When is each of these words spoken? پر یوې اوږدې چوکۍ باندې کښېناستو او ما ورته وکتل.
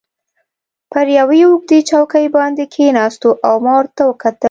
پر 0.91 1.05
یوې 1.19 1.39
اوږدې 1.47 1.79
چوکۍ 1.89 2.25
باندې 2.35 2.63
کښېناستو 2.73 3.29
او 3.47 3.55
ما 3.63 3.71
ورته 3.77 4.01
وکتل. 4.05 4.35